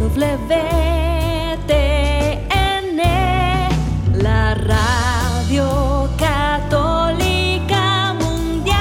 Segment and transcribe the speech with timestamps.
[0.00, 0.16] WTN,
[4.14, 8.78] la radio católica mundial.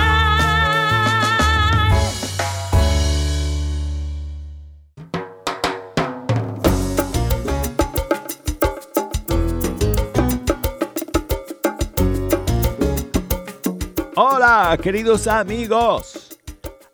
[14.15, 16.28] Hola, queridos amigos.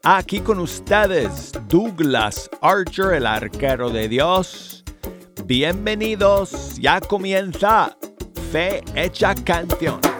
[0.08, 4.84] Aquí con ustedes, Douglas Archer, el arquero de Dios.
[5.46, 7.98] Bienvenidos, ya comienza
[8.52, 10.15] Fe Hecha Canción.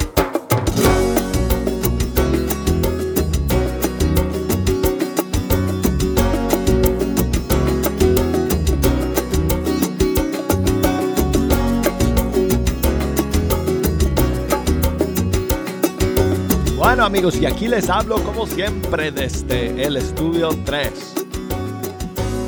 [17.06, 20.90] Amigos, y aquí les hablo como siempre desde el estudio 3.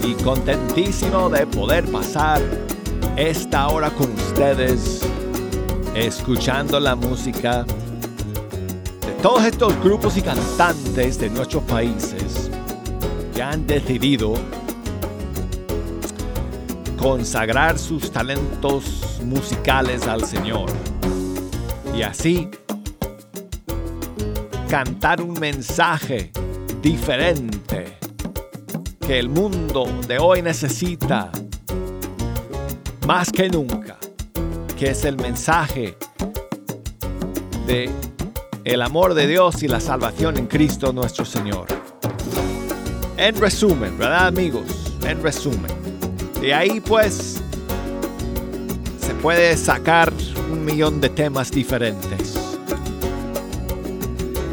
[0.03, 2.41] Y contentísimo de poder pasar
[3.15, 5.01] esta hora con ustedes,
[5.93, 7.65] escuchando la música
[9.05, 12.49] de todos estos grupos y cantantes de nuestros países
[13.35, 14.33] que han decidido
[16.97, 20.71] consagrar sus talentos musicales al Señor.
[21.95, 22.49] Y así
[24.67, 26.31] cantar un mensaje
[26.81, 27.97] diferente
[28.99, 31.31] que el mundo de hoy necesita
[33.05, 33.97] más que nunca,
[34.77, 35.95] que es el mensaje
[37.65, 37.89] de
[38.65, 41.67] el amor de Dios y la salvación en Cristo nuestro Señor.
[43.15, 44.93] En resumen, ¿verdad amigos?
[45.05, 45.71] En resumen.
[46.41, 47.41] De ahí pues
[48.99, 50.11] se puede sacar
[50.51, 52.46] un millón de temas diferentes.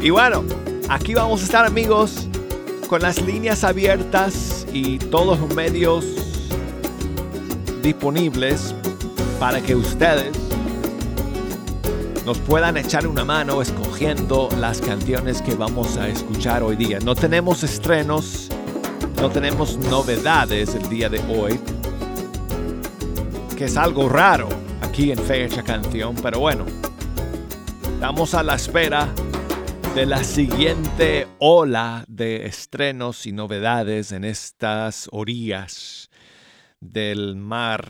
[0.05, 0.43] Y bueno,
[0.87, 2.27] aquí vamos a estar amigos
[2.87, 6.05] con las líneas abiertas y todos los medios
[7.81, 8.75] disponibles
[9.39, 10.37] para que ustedes
[12.23, 16.99] nos puedan echar una mano escogiendo las canciones que vamos a escuchar hoy día.
[16.99, 18.51] No tenemos estrenos,
[19.19, 21.59] no tenemos novedades el día de hoy,
[23.57, 24.49] que es algo raro
[24.83, 26.63] aquí en Fecha Canción, pero bueno,
[27.95, 29.11] estamos a la espera
[29.95, 36.09] de la siguiente ola de estrenos y novedades en estas orillas
[36.81, 37.87] del mar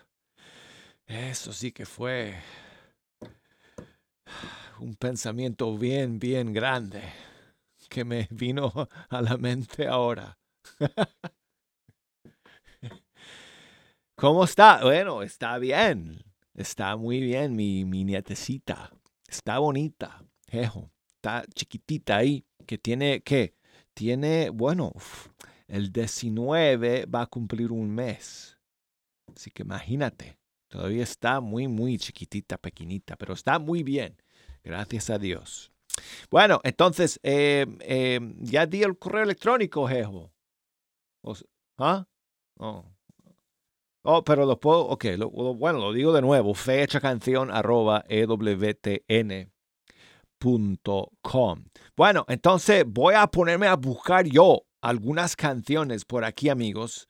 [1.06, 2.34] Eso sí que fue
[4.81, 7.03] un pensamiento bien, bien grande
[7.88, 8.72] que me vino
[9.09, 10.38] a la mente ahora.
[14.16, 14.82] ¿Cómo está?
[14.82, 16.22] Bueno, está bien.
[16.55, 18.91] Está muy bien mi, mi nietecita.
[19.29, 20.25] Está bonita.
[20.49, 20.91] Jejo.
[21.14, 22.44] Está chiquitita ahí.
[22.67, 23.55] Que tiene, ¿qué?
[23.99, 24.93] Tiene, bueno,
[25.67, 28.56] el 19 va a cumplir un mes.
[29.35, 34.17] Así que imagínate, todavía está muy, muy chiquitita, pequeñita, pero está muy bien.
[34.62, 35.73] Gracias a Dios.
[36.31, 40.31] Bueno, entonces, eh, eh, ya di el correo electrónico, Jejo.
[41.77, 42.06] ¿Ah?
[42.56, 42.85] Oh.
[44.05, 44.23] oh.
[44.23, 49.51] pero lo puedo, ok, lo, bueno, lo digo de nuevo, fecha canción arroba ewtn
[51.96, 57.08] bueno, entonces voy a ponerme a buscar yo algunas canciones por aquí, amigos,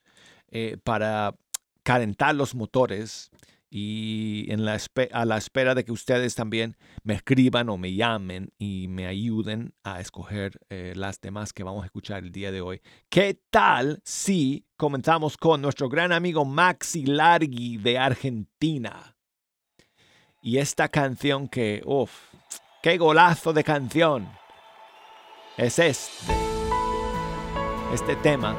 [0.51, 1.35] eh, para
[1.83, 3.31] calentar los motores
[3.71, 4.79] y en la
[5.13, 9.75] a la espera de que ustedes también me escriban o me llamen y me ayuden
[9.85, 12.81] a escoger eh, las demás que vamos a escuchar el día de hoy.
[13.11, 19.17] ¿Qué tal si comenzamos con nuestro gran amigo Maxi Largi de Argentina?
[20.41, 22.28] Y esta canción que, uff,
[22.83, 24.29] qué golazo de canción.
[25.57, 26.33] Es este.
[27.93, 28.57] Este tema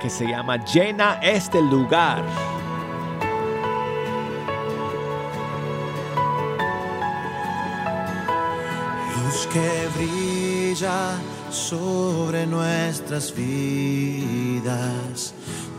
[0.00, 2.22] que se llama Llena este lugar.
[9.16, 11.16] Luz que brilla
[11.50, 15.34] sobre nuestras vidas,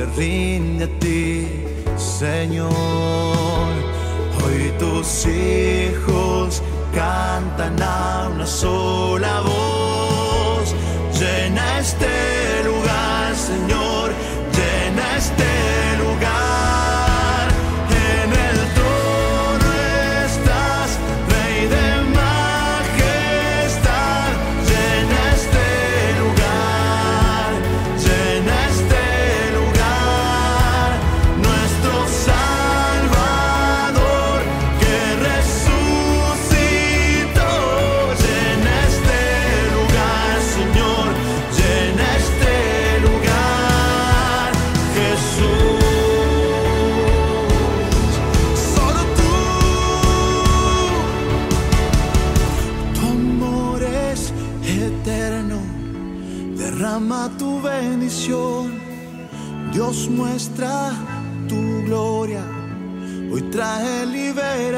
[0.00, 1.46] se rinde a ti,
[1.96, 2.70] Señor.
[4.42, 6.62] Hoy tus hijos
[6.94, 9.59] cantan a una sola voz.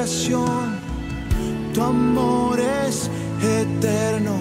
[0.04, 3.08] Tu amor es
[3.40, 4.34] eterno,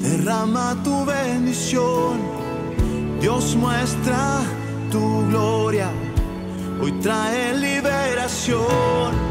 [0.00, 2.18] derrama tu bendición.
[3.20, 4.40] Dios muestra
[4.90, 5.90] tu gloria,
[6.82, 9.23] hoy trae liberación.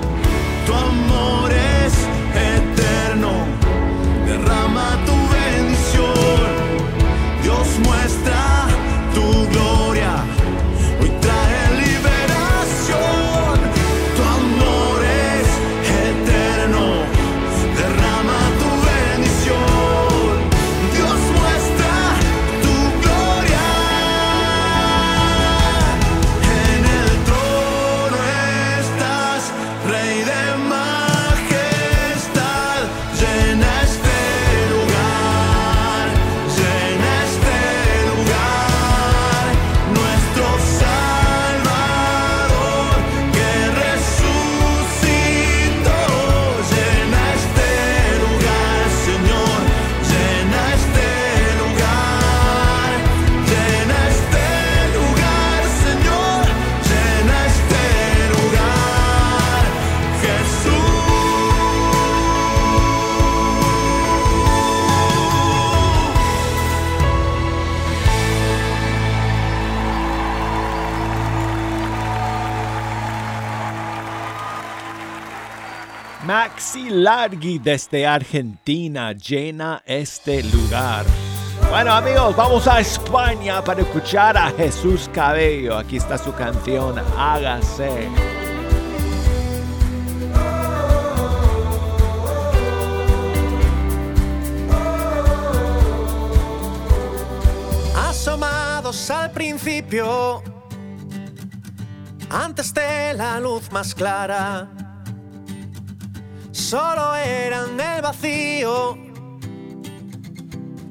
[77.59, 81.05] Desde Argentina llena este lugar.
[81.69, 85.77] Bueno amigos, vamos a España para escuchar a Jesús Cabello.
[85.77, 88.07] Aquí está su canción Hágase.
[97.95, 100.43] Asomados al principio,
[102.29, 104.67] antes de la luz más clara,
[106.73, 108.97] solo eran el vacío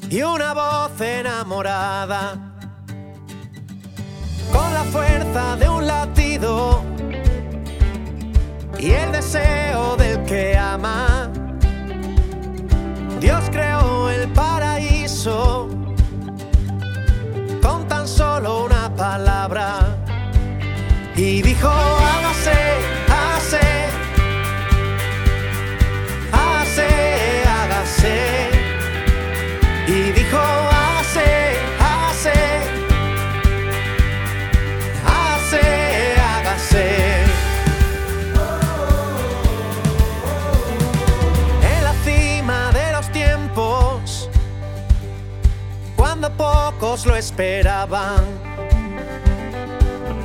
[0.09, 2.39] y una voz enamorada,
[4.53, 6.85] con la fuerza de un latido
[8.79, 9.62] y el deseo
[47.33, 48.25] esperaban,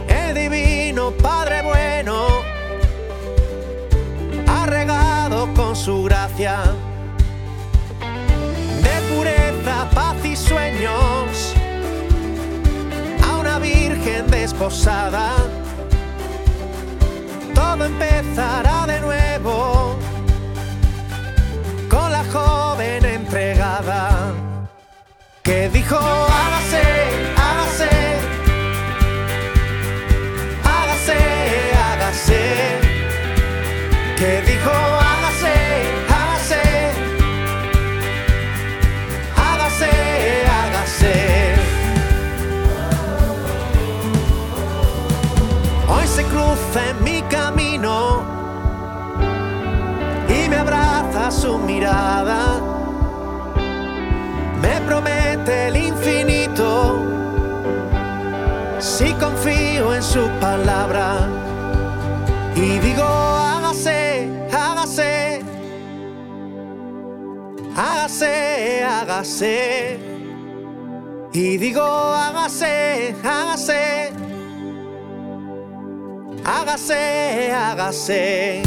[0.10, 2.28] el divino Padre bueno
[4.46, 6.64] ha regado con su gracia
[8.84, 11.54] de pureza, paz y sueños
[13.26, 15.32] a una virgen desposada.
[17.56, 19.96] Todo empezará de nuevo
[21.90, 24.07] con la joven entregada
[25.58, 26.84] que dijo hágase,
[27.36, 27.90] hágase,
[30.64, 31.20] hágase,
[31.84, 32.42] hágase,
[34.20, 34.70] que dijo
[35.10, 35.56] hágase,
[36.16, 36.64] hágase
[39.36, 39.92] hágase,
[40.60, 41.16] hágase.
[45.90, 48.24] Hoy se cruza en mi camino
[50.30, 52.67] y me abraza su mirada.
[54.88, 57.03] Me promete el infinito
[58.79, 61.27] si confío en su palabra.
[62.56, 65.41] Y digo, hágase, hágase
[67.77, 70.00] hágase, hágase.
[71.34, 74.13] Y digo, hágase, hágase.
[76.46, 78.63] Hágase, hágase.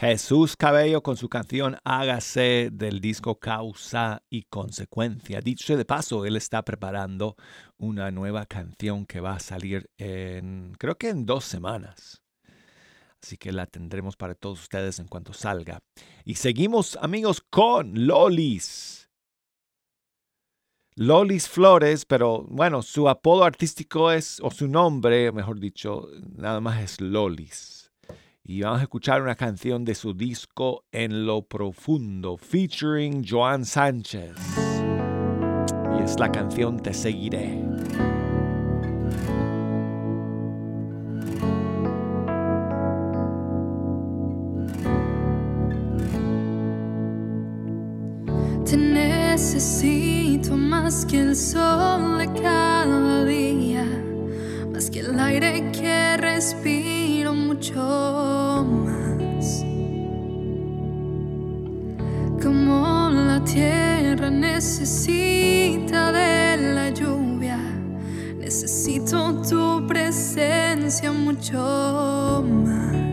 [0.00, 5.42] Jesús Cabello con su canción Hágase del disco Causa y Consecuencia.
[5.42, 7.36] Dicho de paso, él está preparando
[7.76, 12.22] una nueva canción que va a salir en, creo que en dos semanas.
[13.22, 15.80] Así que la tendremos para todos ustedes en cuanto salga.
[16.24, 19.10] Y seguimos, amigos, con Lolis.
[20.94, 26.80] Lolis Flores, pero bueno, su apodo artístico es, o su nombre, mejor dicho, nada más
[26.80, 27.79] es Lolis
[28.44, 34.34] y vamos a escuchar una canción de su disco En lo Profundo, featuring Joan Sánchez.
[35.98, 37.62] Y es la canción Te Seguiré.
[48.64, 53.84] Te necesito más que el sol de cada día,
[54.72, 56.89] más que el aire que respiro
[57.60, 59.62] mucho más.
[62.42, 67.58] Como la tierra necesita de la lluvia,
[68.38, 73.09] necesito tu presencia mucho más.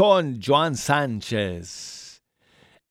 [0.00, 2.22] Con Joan Sánchez.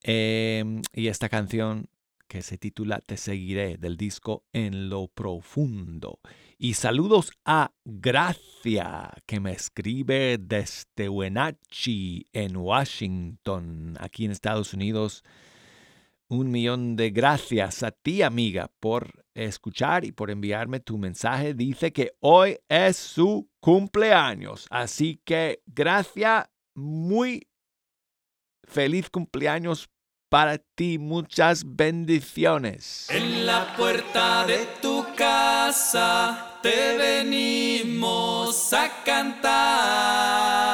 [0.04, 1.90] Em, y esta canción
[2.28, 6.20] que se titula Te seguiré del disco En lo profundo.
[6.60, 15.24] Y saludos a Gracia, que me escribe desde Wenatchee, en Washington, aquí en Estados Unidos.
[16.28, 21.56] Un millón de gracias a ti, amiga, por escuchar y por enviarme tu mensaje.
[21.56, 24.68] Dice que hoy es su cumpleaños.
[24.70, 27.48] Así que gracias, muy
[28.64, 29.90] feliz cumpleaños
[30.30, 30.98] para ti.
[31.00, 33.10] Muchas bendiciones.
[33.10, 40.69] En la puerta de tu casa te venimos a cantar.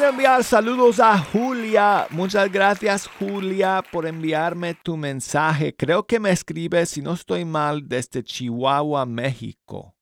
[0.00, 2.06] Quiero enviar saludos a Julia.
[2.08, 5.76] Muchas gracias Julia por enviarme tu mensaje.
[5.76, 9.94] Creo que me escribes, si no estoy mal, desde Chihuahua, México.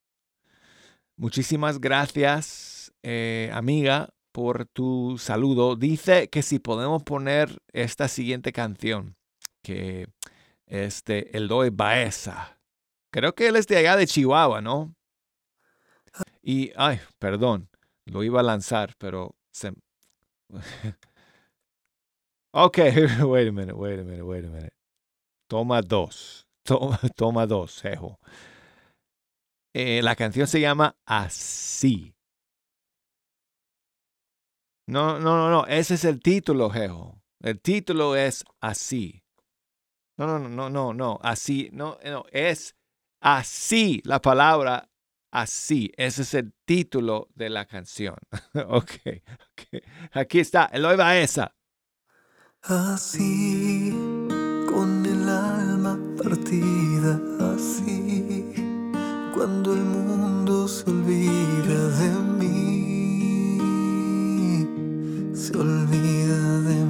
[1.17, 5.75] Muchísimas gracias, eh, amiga, por tu saludo.
[5.75, 9.17] Dice que si podemos poner esta siguiente canción,
[9.65, 10.07] que
[10.67, 12.61] es de Baeza.
[13.11, 14.95] Creo que él es de allá de Chihuahua, ¿no?
[16.41, 17.69] Y, ay, perdón,
[18.05, 19.73] lo iba a lanzar, pero se...
[22.53, 22.77] ok,
[23.25, 24.73] wait a minute, wait a minute, wait a minute.
[25.49, 26.47] Toma dos.
[27.17, 28.19] Toma, dos, Jejo.
[29.75, 32.15] Eh, la canción se llama Así.
[34.87, 35.67] No, no, no, no.
[35.67, 37.21] Ese es el título, Jejo.
[37.41, 39.23] El título es Así.
[40.19, 41.19] No, no, no, no, no.
[41.23, 41.71] Así.
[41.73, 42.25] No, no.
[42.33, 42.77] Es
[43.21, 44.03] así.
[44.05, 44.89] La palabra
[45.31, 45.93] así.
[45.97, 48.17] Ese es el título de la canción.
[48.69, 48.91] ok.
[50.13, 50.67] Aquí está.
[50.67, 51.55] Eloy esa.
[52.63, 53.91] Así,
[54.69, 57.21] con el alma partida,
[57.55, 58.53] así,
[59.33, 63.59] cuando el mundo se olvida de mí,
[65.35, 66.88] se olvida de mí.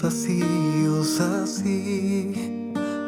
[0.00, 2.32] Vacíos, así,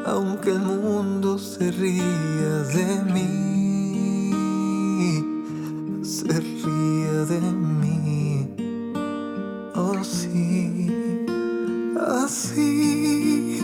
[0.07, 3.53] aunque el mundo se ría de mí
[6.03, 8.49] se ría de mí.
[9.75, 10.91] Oh sí,
[11.99, 13.61] así,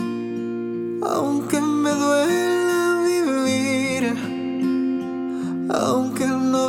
[1.03, 4.03] aunque me duela vivir,
[5.73, 6.68] aunque no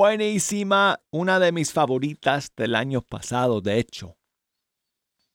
[0.00, 4.16] Buenísima, una de mis favoritas del año pasado, de hecho.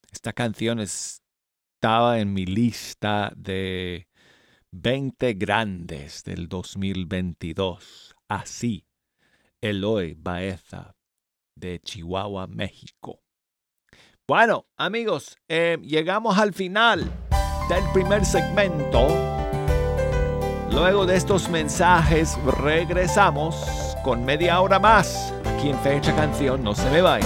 [0.09, 4.07] Esta canción estaba en mi lista de
[4.71, 8.15] 20 grandes del 2022.
[8.29, 8.87] Así,
[9.59, 10.95] Eloy Baeza
[11.57, 13.21] de Chihuahua, México.
[14.25, 17.01] Bueno, amigos, eh, llegamos al final
[17.67, 19.09] del primer segmento.
[20.71, 26.63] Luego de estos mensajes regresamos con media hora más aquí en Fecha Canción.
[26.63, 27.25] No se me vaya.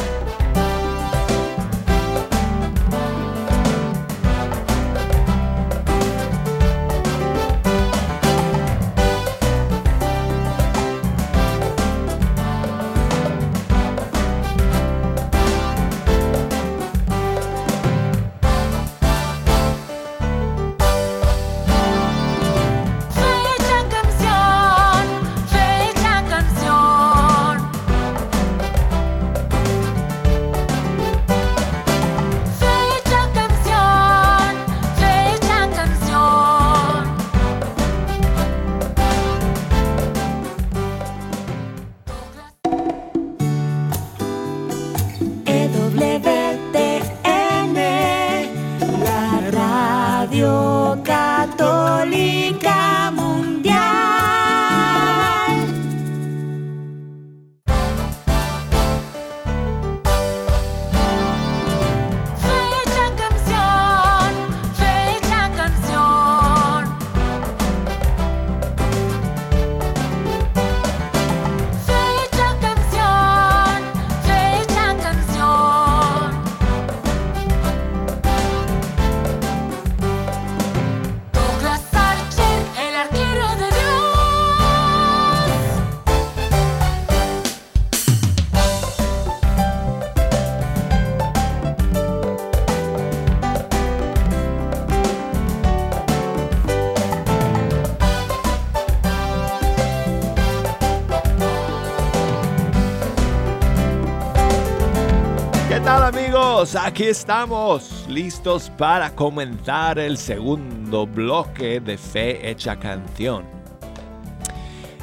[106.97, 113.45] Aquí estamos, listos para comenzar el segundo bloque de Fe Hecha Canción.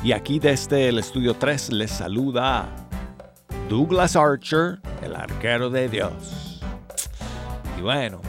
[0.03, 2.69] Y aquí desde el estudio 3 les saluda
[3.69, 6.61] Douglas Archer, el arquero de Dios.
[7.79, 8.21] Y bueno,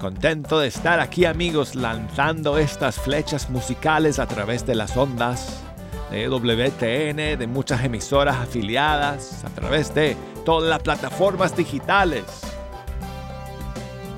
[0.00, 5.62] contento de estar aquí amigos lanzando estas flechas musicales a través de las ondas
[6.10, 12.51] de WTN, de muchas emisoras afiliadas, a través de todas las plataformas digitales,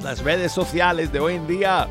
[0.05, 1.89] las redes sociales de hoy en día.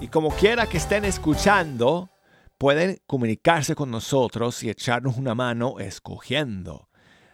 [0.00, 2.08] Y como quiera que estén escuchando,
[2.56, 6.88] pueden comunicarse con nosotros y echarnos una mano escogiendo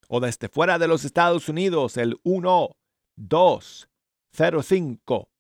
[0.09, 2.77] o desde fuera de los Estados Unidos el 1
[3.17, 5.31] 205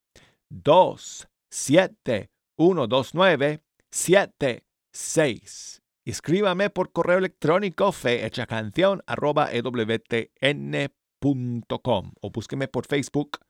[0.51, 10.93] 27 129 76 Escríbame por correo electrónico fehechacanción arroba ewtn.com
[12.21, 13.41] o búsqueme por Facebook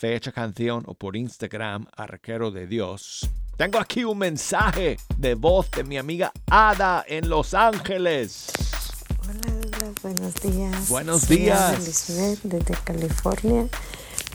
[0.00, 3.28] Fecha Canción o por Instagram Arquero de Dios.
[3.58, 8.79] Tengo aquí un mensaje de voz de mi amiga Ada en Los Ángeles.
[10.02, 10.88] Buenos días.
[10.88, 11.74] Buenos días.
[11.78, 13.68] Elizabeth desde California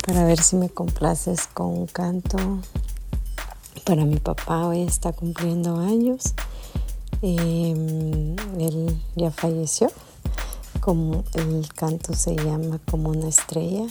[0.06, 2.38] para ver si me complaces con un canto
[3.84, 4.68] para mi papá.
[4.68, 6.36] Hoy está cumpliendo años.
[7.24, 9.92] Eh, él ya falleció.
[10.82, 13.88] Como el canto se llama Como una estrella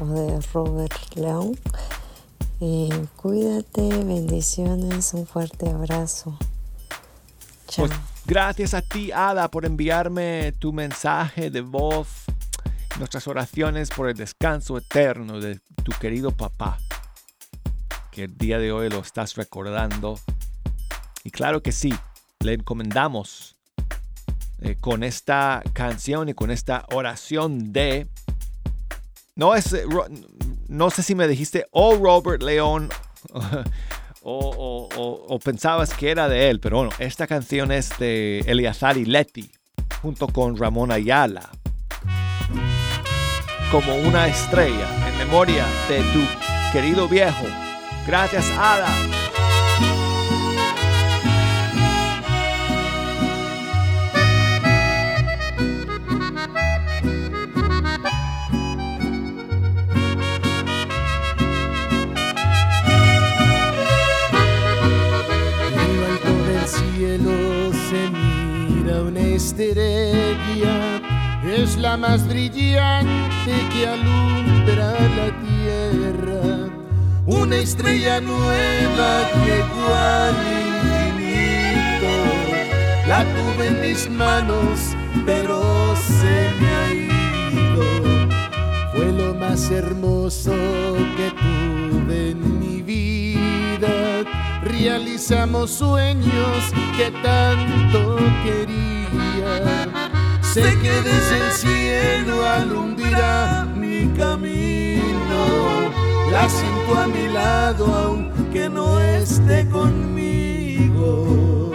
[0.00, 1.58] o de Robert León.
[2.60, 6.38] Eh, cuídate, bendiciones, un fuerte abrazo.
[7.66, 7.88] Chao.
[7.88, 7.98] Pues
[8.28, 12.24] gracias a ti, Ada, por enviarme tu mensaje de voz.
[12.98, 16.78] Nuestras oraciones por el descanso eterno de tu querido papá.
[18.10, 20.20] Que el día de hoy lo estás recordando.
[21.24, 21.94] Y claro que sí,
[22.40, 23.56] le encomendamos
[24.60, 28.08] eh, con esta canción y con esta oración de...
[29.36, 29.72] No es...
[29.72, 29.84] eh,
[30.68, 32.90] No sé si me dijiste o Robert León
[34.22, 39.50] o, pensabas que era de él, pero bueno, esta canción es de Eleazar y Leti
[40.02, 41.48] junto con Ramón Ayala.
[43.70, 46.20] Como una estrella en memoria de tu
[46.72, 47.44] querido viejo.
[48.06, 49.17] Gracias, Ada.
[71.44, 76.70] Es la más brillante que alumbra la tierra.
[77.26, 82.12] Una estrella nueva llegó al infinito,
[83.08, 84.94] la tuve en mis manos,
[85.26, 87.82] pero se me ha ido.
[88.94, 90.52] Fue lo más hermoso
[91.16, 91.57] que tuve
[94.80, 99.88] Realizamos sueños que tanto quería.
[100.40, 105.90] Sé que desde el cielo alumbra mi camino.
[106.30, 111.72] La siento a mi lado aunque no esté conmigo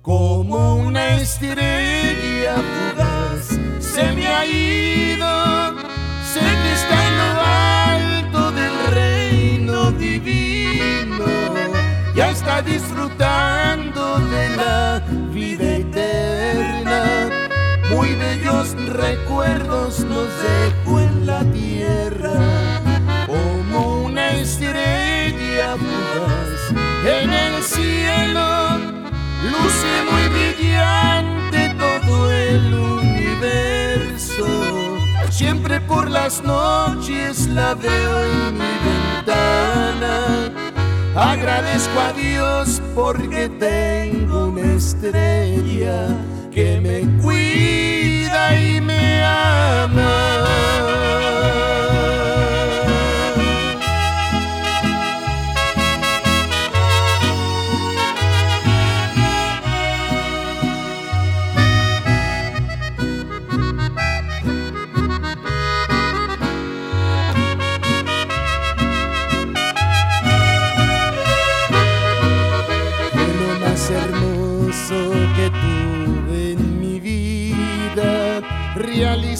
[0.00, 5.13] como una estrella fugaz se me ha ido.
[12.62, 17.30] Disfrutando de la vida eterna.
[17.90, 22.32] Muy bellos recuerdos nos dejó en la tierra,
[23.26, 26.54] como una estrella fugaz
[27.04, 28.94] en el cielo
[29.44, 34.46] luce muy brillante todo el universo.
[35.30, 40.63] Siempre por las noches la veo en mi ventana.
[41.16, 46.08] Agradezco a Dios porque tengo una estrella
[46.52, 50.33] que me cuida y me ama.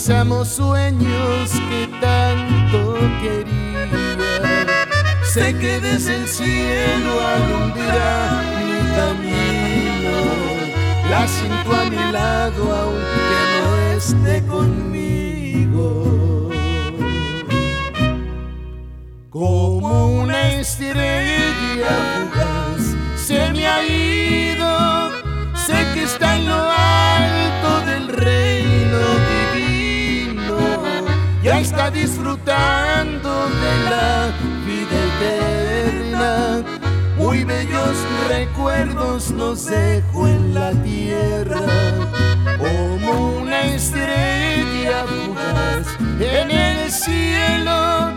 [0.07, 3.89] Realizamos sueños que tanto quería.
[5.23, 10.15] Sé que desde el cielo alumbra mi camino.
[11.09, 15.87] La siento a mi lado aunque no esté conmigo
[19.31, 21.97] como una estrella
[22.29, 25.09] fugaz se me ha ido.
[25.55, 28.54] Sé que está en lo alto del reino
[31.91, 34.31] disfrutando de la
[34.65, 36.63] vida eterna.
[37.17, 37.95] Muy bellos
[38.27, 41.61] recuerdos nos dejó en la tierra,
[42.57, 45.87] como una estrella fugaz
[46.19, 48.13] en el cielo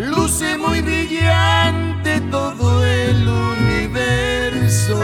[0.00, 5.00] luce muy brillante todo el universo.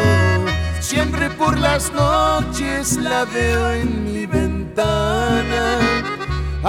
[0.81, 5.86] Siempre por las noches la veo en mi ventana.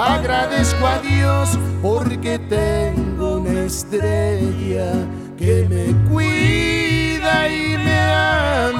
[0.00, 4.92] Agradezco a Dios porque tengo una estrella
[5.36, 8.78] que me cuida y me ama.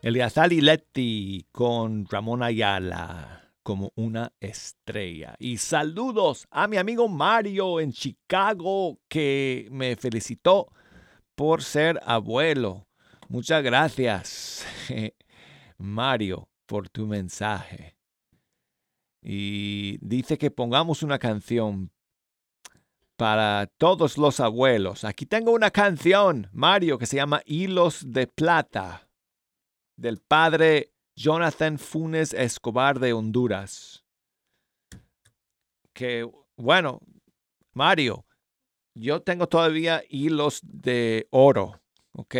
[0.00, 3.37] Eleazar y Leti con Ramón Ayala
[3.68, 5.34] como una estrella.
[5.38, 10.72] Y saludos a mi amigo Mario en Chicago que me felicitó
[11.34, 12.86] por ser abuelo.
[13.28, 14.64] Muchas gracias,
[15.76, 17.98] Mario, por tu mensaje.
[19.22, 21.92] Y dice que pongamos una canción
[23.18, 25.04] para todos los abuelos.
[25.04, 29.10] Aquí tengo una canción, Mario, que se llama Hilos de Plata
[29.94, 34.04] del padre Jonathan Funes Escobar de Honduras.
[35.92, 37.00] Que, bueno,
[37.72, 38.24] Mario,
[38.94, 41.80] yo tengo todavía hilos de oro,
[42.12, 42.36] ¿ok?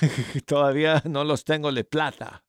[0.46, 2.44] todavía no los tengo de plata,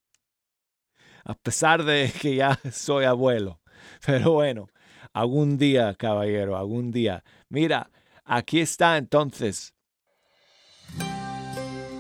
[1.24, 3.62] a pesar de que ya soy abuelo.
[4.06, 4.68] Pero bueno,
[5.14, 7.24] algún día, caballero, algún día.
[7.48, 7.90] Mira,
[8.26, 9.74] aquí está entonces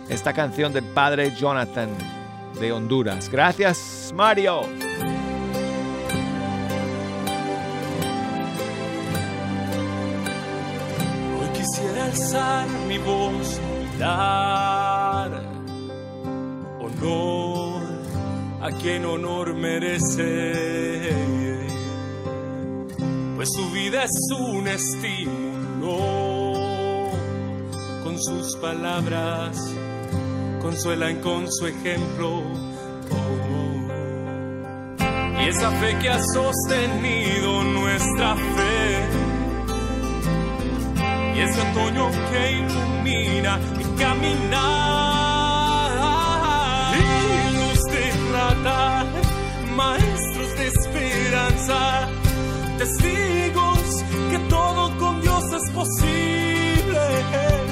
[0.09, 2.18] esta canción del padre Jonathan
[2.59, 3.29] de Honduras.
[3.29, 4.61] Gracias, Mario.
[11.39, 15.41] Hoy quisiera alzar mi voz y dar
[16.81, 17.81] honor
[18.61, 21.09] a quien honor merece.
[23.35, 25.97] Pues su vida es un estímulo.
[28.03, 29.57] Con sus palabras
[30.59, 32.43] consuelan con su ejemplo.
[33.11, 33.39] Oh.
[35.41, 39.29] Y esa fe que ha sostenido nuestra fe
[41.35, 44.59] y ese otoño que ilumina mi caminar.
[46.97, 48.11] Hilos de
[49.75, 52.09] maestros de esperanza,
[52.77, 57.68] testigos que todo con Dios es posible.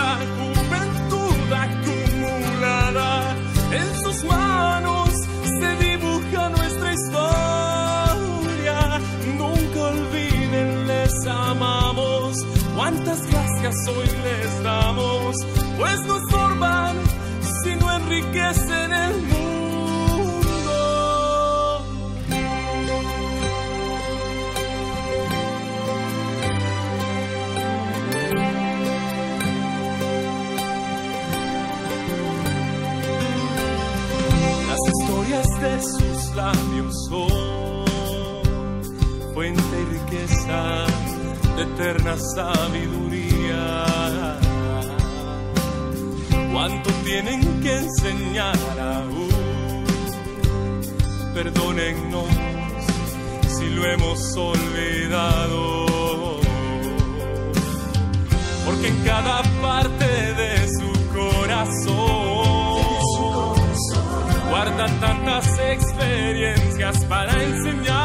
[0.00, 3.36] Plata, juventud acumulada,
[3.72, 5.10] en sus manos
[5.44, 8.78] se dibuja nuestra historia.
[9.36, 12.36] Nunca olviden, les amamos.
[12.74, 15.36] Cuántas gracias hoy les damos,
[15.78, 16.96] pues no estorban,
[17.62, 19.29] sino enriquecen el
[36.34, 37.94] labios son
[39.34, 40.86] fuente y riqueza
[41.56, 43.86] de eterna sabiduría.
[46.52, 49.84] Cuánto tienen que enseñar aún,
[51.34, 52.28] perdónennos
[53.48, 55.86] si lo hemos olvidado.
[58.66, 60.09] Porque en cada parte
[64.98, 67.99] tantas experiencias para enseñar.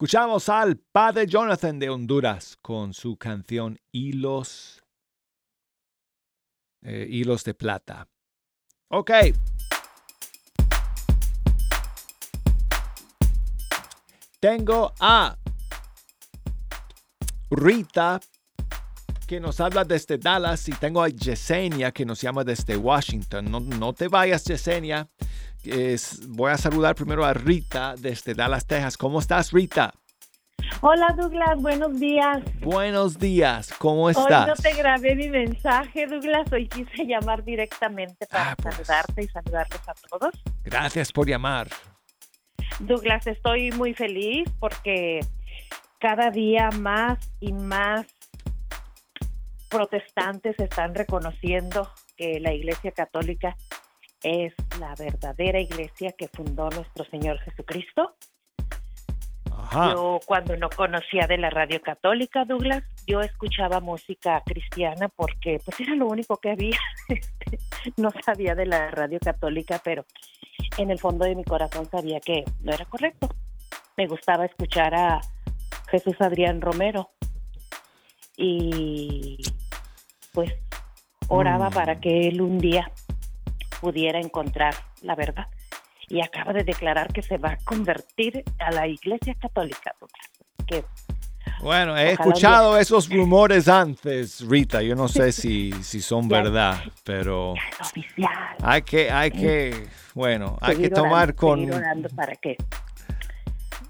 [0.00, 4.82] Escuchamos al padre Jonathan de Honduras con su canción Hilos,
[6.80, 8.08] eh, Hilos de Plata.
[8.88, 9.10] Ok.
[14.40, 15.36] Tengo a
[17.50, 18.20] Rita
[19.26, 23.50] que nos habla desde Dallas y tengo a Yesenia que nos llama desde Washington.
[23.50, 25.10] No, no te vayas, Yesenia.
[25.64, 28.96] Es- voy a saludar primero a Rita desde Dallas, Texas.
[28.96, 29.92] ¿Cómo estás, Rita?
[30.82, 32.38] Hola Douglas, buenos días.
[32.60, 34.46] Buenos días, ¿cómo Hoy estás?
[34.46, 36.50] no te grabé mi mensaje, Douglas.
[36.52, 38.74] Hoy quise llamar directamente para Ah, pues.
[38.76, 40.34] saludarte y saludarlos a todos.
[40.64, 41.68] Gracias por llamar.
[42.78, 45.20] Douglas, estoy muy feliz porque
[45.98, 48.06] cada día más y más
[49.68, 53.56] protestantes están reconociendo que la Iglesia Católica
[54.22, 58.14] es la verdadera iglesia que fundó nuestro Señor Jesucristo.
[59.56, 59.92] Ajá.
[59.92, 65.78] Yo cuando no conocía de la radio católica, Douglas, yo escuchaba música cristiana porque pues
[65.80, 66.78] era lo único que había.
[67.50, 67.58] Este,
[67.96, 70.04] no sabía de la radio católica, pero
[70.78, 73.28] en el fondo de mi corazón sabía que no era correcto.
[73.96, 75.20] Me gustaba escuchar a
[75.90, 77.10] Jesús Adrián Romero
[78.36, 79.38] y
[80.32, 80.52] pues
[81.28, 81.72] oraba Mm.
[81.72, 82.90] para que él un día
[83.80, 85.46] pudiera encontrar la verdad.
[86.08, 89.94] Y acaba de declarar que se va a convertir a la Iglesia Católica.
[90.66, 90.84] Que
[91.62, 94.82] Bueno, he escuchado esos rumores antes, Rita.
[94.82, 97.54] Yo no sé si, si son verdad, pero
[98.62, 102.16] hay que, hay que, bueno, hay que tomar orando, con...
[102.16, 102.56] para que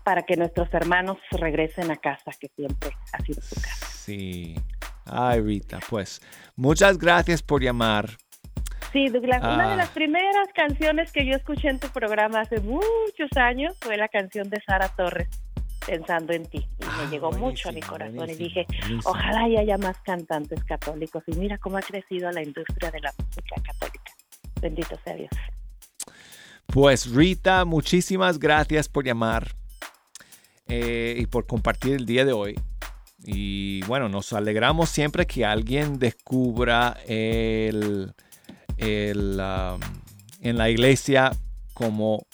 [0.03, 3.87] para que nuestros hermanos regresen a casa, que siempre ha sido su casa.
[3.87, 4.57] Sí.
[5.05, 6.21] Ay, Rita, pues
[6.57, 8.11] muchas gracias por llamar.
[8.93, 9.71] Sí, Douglas, una Ah.
[9.71, 14.09] de las primeras canciones que yo escuché en tu programa hace muchos años fue la
[14.09, 15.29] canción de Sara Torres,
[15.87, 16.59] Pensando en ti.
[16.59, 19.01] Y Ah, me llegó mucho a mi corazón y dije, buenísimo.
[19.07, 21.23] ojalá y haya más cantantes católicos.
[21.27, 24.13] Y mira cómo ha crecido la industria de la música católica.
[24.61, 25.31] Bendito sea Dios.
[26.67, 29.53] Pues Rita, muchísimas gracias por llamar
[30.69, 32.61] eh, y por compartir el día de hoy.
[33.25, 38.13] Y bueno, nos alegramos siempre que alguien descubra el,
[38.81, 39.81] el, um,
[40.41, 41.31] en la iglesia
[41.75, 42.27] como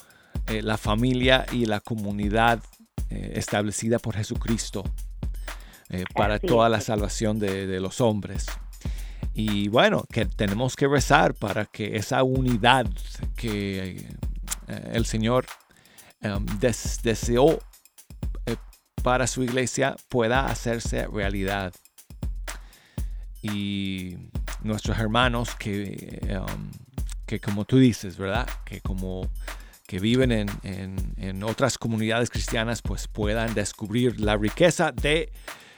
[0.46, 2.62] eh, la familia y la comunidad
[3.10, 4.84] eh, establecida por Jesucristo
[5.88, 8.46] eh, para toda la salvación de, de los hombres.
[9.34, 12.86] Y bueno, que tenemos que rezar para que esa unidad
[13.36, 14.08] que
[14.92, 15.44] el Señor
[16.58, 17.58] des- deseó
[19.02, 21.72] para su iglesia pueda hacerse realidad.
[23.52, 24.16] Y
[24.62, 26.70] nuestros hermanos que, em,
[27.26, 28.48] que como tú dices, ¿verdad?
[28.64, 29.28] Que como
[29.86, 35.30] que viven en, en- en otras comunidades cristianas, pues puedan descubrir la riqueza de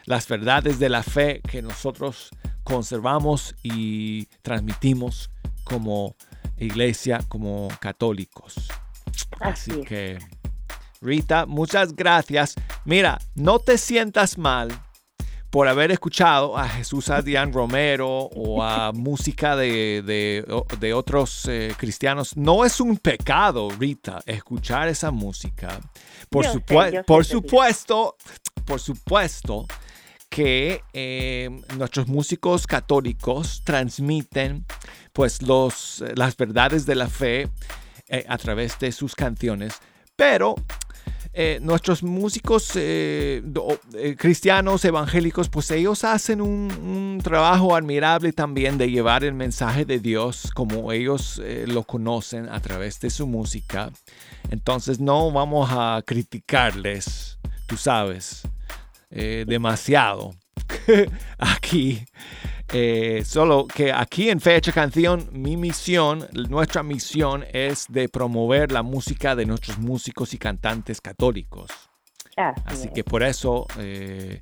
[0.06, 2.30] las verdades de la fe que nosotros
[2.64, 5.30] conservamos y transmitimos
[5.64, 6.16] como
[6.56, 8.54] iglesia, como católicos.
[9.40, 9.86] Así, Así es.
[9.86, 10.18] que,
[11.02, 12.54] Rita, muchas gracias.
[12.86, 14.68] Mira, no te sientas mal
[15.50, 21.74] por haber escuchado a Jesús Adrián Romero o a música de, de- de otros eh,
[21.78, 22.36] cristianos.
[22.36, 25.80] No es un pecado, Rita, escuchar esa música.
[26.28, 26.60] Por, Yo sé,
[27.04, 28.16] por supuesto,
[28.66, 29.66] por supuesto
[30.28, 34.66] que eh, nuestros músicos católicos transmiten
[35.14, 37.48] pues los, las verdades de la fe
[38.08, 39.72] eh, a través de sus canciones,
[40.16, 40.54] pero
[41.40, 43.40] eh, nuestros músicos eh,
[43.94, 50.00] eh, cristianos evangélicos, pues ellos hacen un, trabajo admirable también de llevar el mensaje de
[50.00, 53.92] Dios como ellos lo conocen a través de su música.
[54.50, 58.42] Entonces no vamos a criticarles, tú sabes,
[59.10, 60.34] demasiado
[61.38, 62.04] aquí.
[62.72, 68.82] Eh, solo que aquí en Fecha Canción, mi misión, nuestra misión es de promover la
[68.82, 71.70] música de nuestros músicos y cantantes católicos.
[72.66, 74.40] Así, que por eso, eh,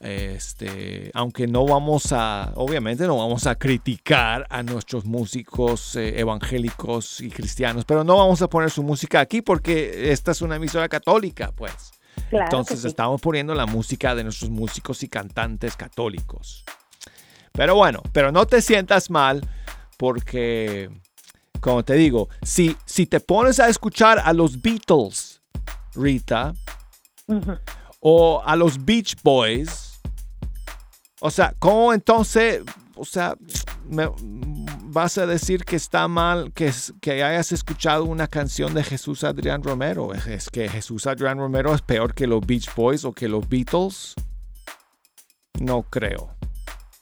[0.00, 7.20] este, aunque no vamos a, obviamente no vamos a criticar a nuestros músicos eh, evangélicos
[7.20, 10.88] y cristianos, pero no vamos a poner su música aquí porque esta es una emisora
[10.88, 11.92] católica, pues.
[12.30, 12.88] Claro Entonces sí.
[12.88, 16.64] estamos poniendo la música de nuestros músicos y cantantes católicos.
[17.56, 19.40] Pero bueno, pero no te sientas mal
[19.96, 20.90] porque,
[21.60, 25.40] como te digo, si, si te pones a escuchar a los Beatles,
[25.94, 26.54] Rita,
[28.00, 29.98] o a los Beach Boys,
[31.20, 32.62] o sea, ¿cómo entonces,
[32.94, 33.34] o sea,
[33.88, 34.10] me-
[34.88, 39.62] vas a decir que está mal que, que hayas escuchado una canción de Jesús Adrián
[39.62, 40.12] Romero?
[40.12, 43.48] ¿Es- ¿Es que Jesús Adrián Romero es peor que los Beach Boys o que los
[43.48, 44.14] Beatles?
[45.58, 46.35] No creo.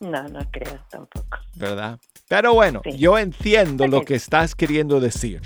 [0.05, 1.39] No, no creo tampoco.
[1.55, 1.99] ¿verdad?
[2.29, 2.97] Pero bueno, Sí.
[2.99, 5.41] yo entiendo lo que estás queriendo decir.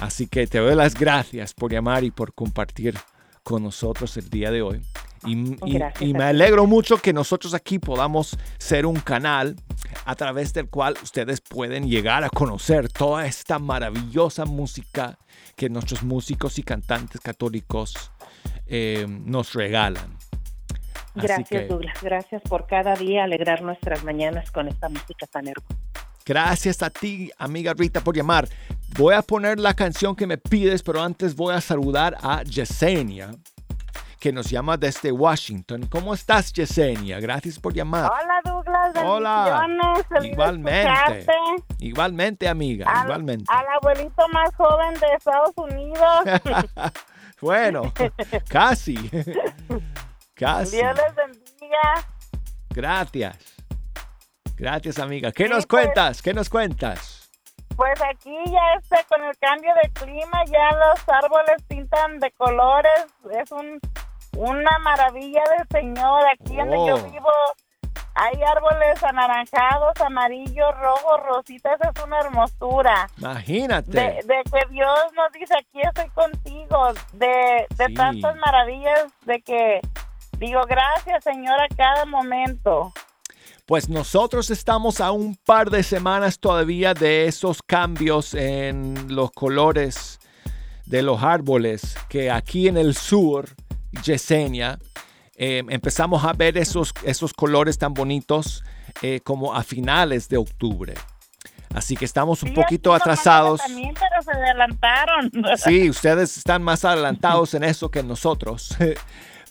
[0.00, 2.98] Así que te doy las gracias por llamar y por compartir
[3.42, 4.82] con nosotros el día de hoy.
[5.26, 9.56] Y, me alegro mucho que nosotros aquí podamos ser un canal
[10.04, 15.18] a través del cual ustedes pueden llegar a conocer toda esta maravillosa música
[15.56, 18.10] que nuestros músicos y cantantes católicos
[18.66, 20.18] eh, nos regalan.
[21.14, 21.96] Gracias, que- Douglas.
[22.02, 25.74] Gracias por cada día alegrar nuestras mañanas con esta música tan hermosa.
[26.26, 28.48] Gracias a ti, amiga Rita, por llamar.
[28.96, 33.30] Voy a poner la canción que me pides, pero antes voy a saludar a Yesenia,
[34.18, 35.86] que nos llama desde Washington.
[35.90, 37.20] ¿Cómo estás, Yesenia?
[37.20, 38.10] Gracias por llamar.
[38.10, 39.66] Hola Douglas, Hola.
[40.22, 41.26] Igualmente.
[41.80, 43.44] Igualmente, amiga, Al, igualmente.
[43.48, 46.24] al abuelito más joven de Estados Unidos.
[47.42, 47.92] bueno,
[48.48, 48.96] casi.
[50.34, 50.76] casi.
[50.76, 52.06] Dios les bendiga.
[52.70, 53.38] Gracias.
[54.56, 55.32] Gracias, amiga.
[55.32, 55.84] ¿Qué Sí, nos pues.
[55.84, 56.22] cuentas?
[56.22, 57.30] ¿Qué nos cuentas?
[57.76, 63.06] Pues aquí ya este, con el cambio de clima, ya los árboles pintan de colores.
[63.40, 63.80] Es un,
[64.36, 66.22] una maravilla del Señor.
[66.32, 66.86] Aquí donde Oh.
[66.88, 67.30] yo vivo
[68.16, 71.80] hay árboles anaranjados, amarillos, rojos, rositas.
[71.80, 73.08] Es una hermosura.
[73.18, 73.90] Imagínate.
[73.90, 76.92] De, de que Dios nos dice, aquí estoy contigo.
[77.14, 77.94] De, de Sí.
[77.94, 79.80] tantas maravillas de que
[80.38, 82.92] digo, gracias Señor a cada momento.
[83.66, 90.18] Pues nosotros estamos a un par de semanas todavía de esos cambios en los colores
[90.84, 93.48] de los árboles que aquí en el sur,
[94.02, 94.78] Yesenia,
[95.36, 98.62] eh, empezamos a ver esos, esos colores tan bonitos
[99.00, 100.94] eh, como a finales de octubre.
[101.74, 103.60] Así que estamos un Sí, poquito atrasados.
[103.60, 105.32] También, pero se adelantaron.
[105.56, 108.76] Sí, ustedes están más adelantados en eso que nosotros.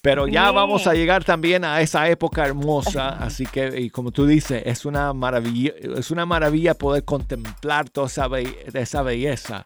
[0.04, 0.56] Pero ya Sí.
[0.56, 4.86] vamos a llegar también a esa época hermosa, así que y como tú dices, es
[4.86, 9.66] una maravilla, es una maravilla poder contemplar toda esa, be- esa belleza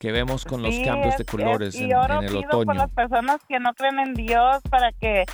[0.00, 2.30] que vemos con los Sí, cambios de es- colores es- en, y oro en el
[2.30, 2.74] pido por otoño.
[2.80, 5.24] las personas que no creen en Dios para que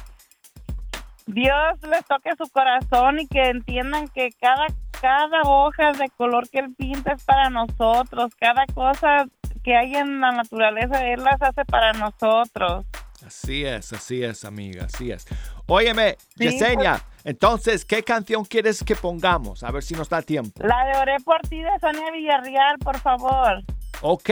[1.27, 4.67] Dios les toque su corazón y que entiendan que cada
[5.01, 9.25] cada hoja de color que él pinta es para nosotros, cada cosa
[9.65, 12.85] que hay en la naturaleza él las hace para nosotros.
[13.27, 15.25] Así es, así es, amiga, así es.
[15.67, 19.63] Óyeme, Sí, Yesenia, entonces, ¿qué canción quieres que pongamos?
[19.63, 20.61] A ver si nos da tiempo.
[20.67, 23.63] La de Oré por ti de Sonia Villarreal, por favor.
[24.01, 24.31] Ok,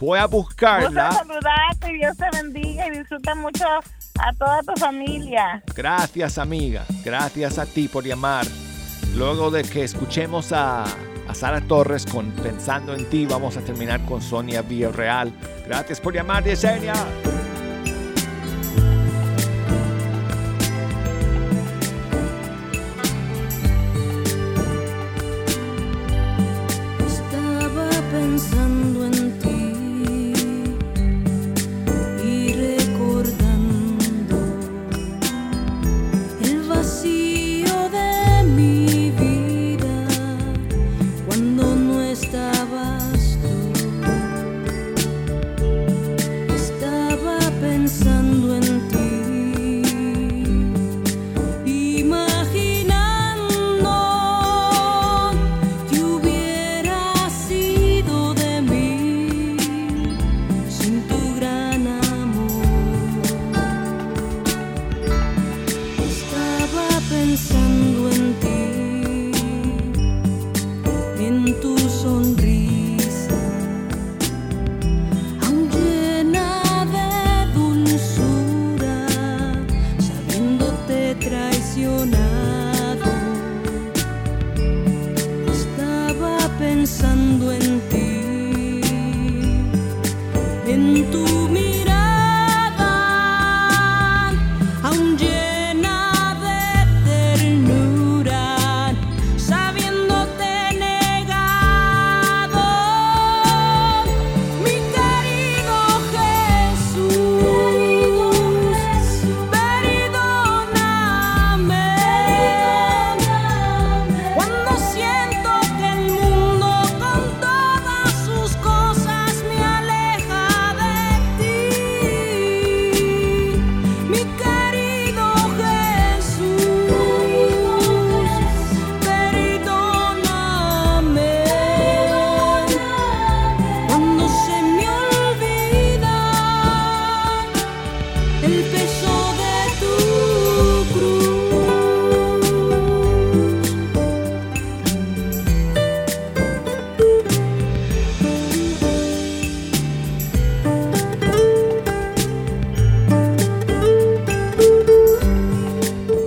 [0.00, 1.12] voy a Gusto buscarla.
[1.12, 5.62] saludarte y Dios te bendiga y disfruta mucho a toda tu familia.
[5.74, 6.84] Gracias, amiga.
[7.04, 8.44] Gracias a ti por llamar.
[9.14, 14.04] Luego de que escuchemos a, a Sara Torres con Pensando en ti, vamos a terminar
[14.06, 15.32] con Sonia Villarreal.
[15.66, 16.94] Gracias por llamar, Yesenia.
[28.34, 28.79] Estaba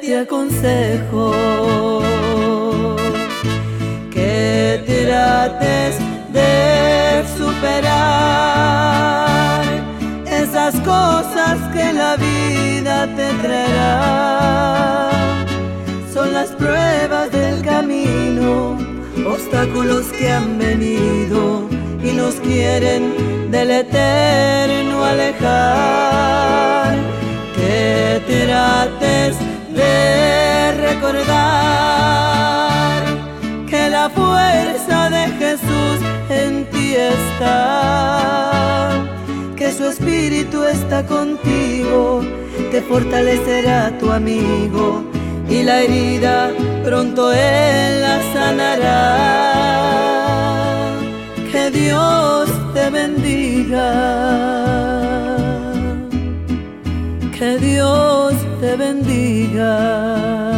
[0.00, 1.32] Te aconsejo
[4.12, 5.98] que trates
[6.32, 8.02] de superar
[10.24, 15.10] esas cosas que la vida te traerá.
[16.14, 18.78] Son las pruebas del camino,
[19.26, 21.68] obstáculos que han venido
[22.04, 26.96] y nos quieren del eterno alejar
[27.56, 29.47] que trates
[29.78, 31.38] de recordar
[33.70, 35.98] que la fuerza de Jesús
[36.28, 38.90] en ti está,
[39.56, 42.22] que su espíritu está contigo,
[42.72, 45.04] te fortalecerá tu amigo
[45.48, 46.50] y la herida
[46.84, 49.04] pronto él la sanará.
[51.52, 53.88] Que Dios te bendiga
[57.38, 60.57] que Dios te bendiga.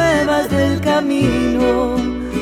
[0.00, 1.94] Pruebas del camino,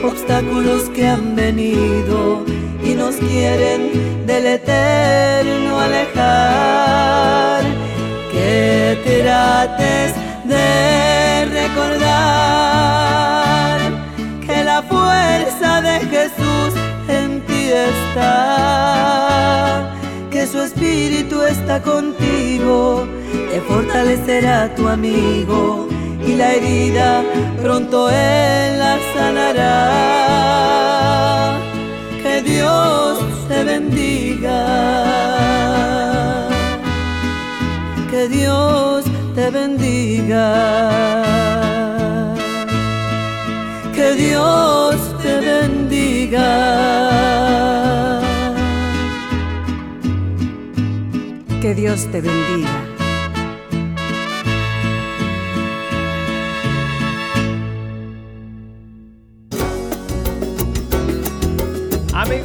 [0.05, 2.45] obstáculos que han venido
[2.85, 7.65] y nos quieren del eterno alejar.
[8.33, 12.99] Que trates de recordar
[14.47, 16.71] que la fuerza de Jesús
[17.09, 18.31] en ti está,
[20.31, 23.09] que su espíritu está contigo,
[23.51, 25.89] te fortalecerá tu amigo
[26.29, 27.23] y la herida
[27.63, 29.75] pronto él la sanará.
[32.23, 33.19] Que Dios
[33.49, 34.61] te bendiga,
[38.11, 39.05] que Dios
[39.35, 40.49] te bendiga
[43.99, 46.51] que Dios te bendiga.
[51.61, 52.78] Que Dios te bendiga.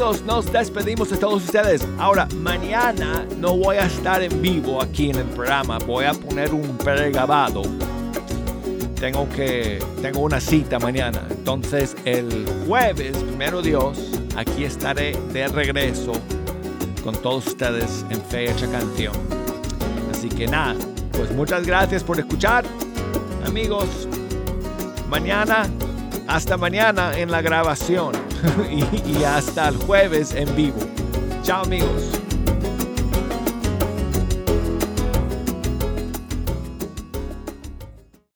[0.03, 1.87] Nos despedimos de todos ustedes.
[1.97, 5.77] Ahora, mañana no voy a estar en vivo aquí en el programa.
[5.77, 7.61] Voy a poner un pregrabado.
[8.99, 11.25] Tengo que, tengo una cita mañana.
[11.29, 13.97] Entonces, el jueves, primero Dios,
[14.35, 16.11] aquí estaré de regreso
[17.01, 19.13] con todos ustedes en Fecha Canción.
[20.11, 20.75] Así que nada,
[21.13, 22.65] pues muchas gracias por escuchar.
[23.47, 24.09] Amigos,
[25.07, 25.65] mañana,
[26.27, 28.32] hasta mañana en la grabación
[29.05, 30.79] y, hasta el jueves en vivo.
[31.43, 32.22] Chao amigos.